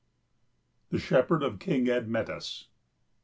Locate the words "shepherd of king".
0.97-1.87